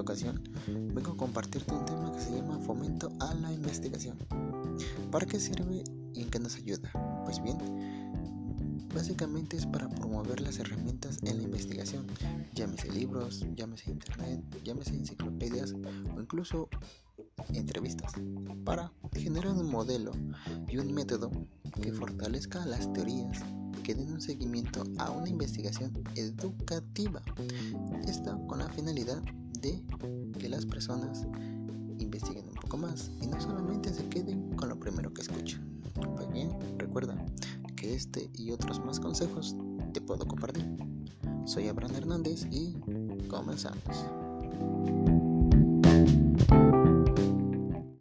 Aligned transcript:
ocasión 0.00 0.42
vengo 0.66 1.12
a 1.12 1.16
compartirte 1.16 1.74
un 1.74 1.84
tema 1.84 2.12
que 2.12 2.20
se 2.20 2.30
llama 2.36 2.58
fomento 2.60 3.12
a 3.20 3.34
la 3.34 3.52
investigación. 3.52 4.16
¿Para 5.10 5.26
qué 5.26 5.38
sirve 5.38 5.84
y 6.14 6.22
en 6.22 6.30
qué 6.30 6.38
nos 6.38 6.56
ayuda? 6.56 6.90
Pues 7.24 7.42
bien, 7.42 7.58
básicamente 8.94 9.56
es 9.56 9.66
para 9.66 9.88
promover 9.88 10.40
las 10.40 10.58
herramientas 10.58 11.18
en 11.22 11.38
la 11.38 11.42
investigación, 11.42 12.06
llámese 12.54 12.90
libros, 12.90 13.44
llámese 13.54 13.90
internet, 13.90 14.40
llámese 14.64 14.94
enciclopedias 14.94 15.74
o 16.16 16.20
incluso 16.20 16.68
entrevistas, 17.52 18.12
para 18.64 18.92
generar 19.12 19.52
un 19.52 19.70
modelo 19.70 20.12
y 20.68 20.78
un 20.78 20.92
método 20.92 21.30
que 21.82 21.92
fortalezca 21.92 22.64
las 22.66 22.92
teorías 22.92 23.42
que 23.88 23.94
den 23.94 24.12
un 24.12 24.20
seguimiento 24.20 24.84
a 24.98 25.10
una 25.10 25.30
investigación 25.30 25.90
educativa. 26.14 27.22
Esto 28.06 28.38
con 28.46 28.58
la 28.58 28.68
finalidad 28.68 29.22
de 29.62 29.82
que 30.38 30.50
las 30.50 30.66
personas 30.66 31.26
investiguen 31.98 32.48
un 32.48 32.54
poco 32.56 32.76
más 32.76 33.10
y 33.22 33.26
no 33.26 33.40
solamente 33.40 33.94
se 33.94 34.06
queden 34.10 34.54
con 34.56 34.68
lo 34.68 34.78
primero 34.78 35.10
que 35.14 35.22
escuchan. 35.22 35.66
Pues 35.94 36.30
bien, 36.30 36.50
recuerda 36.76 37.16
que 37.76 37.94
este 37.94 38.28
y 38.34 38.50
otros 38.50 38.78
más 38.84 39.00
consejos 39.00 39.56
te 39.94 40.02
puedo 40.02 40.28
compartir. 40.28 40.66
Soy 41.46 41.68
Abraham 41.68 41.94
Hernández 41.94 42.46
y 42.50 42.74
comenzamos. 43.30 44.04